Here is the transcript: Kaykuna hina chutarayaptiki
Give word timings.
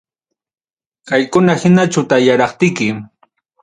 Kaykuna 1.11 1.59
hina 1.61 1.87
chutarayaptiki 1.93 2.93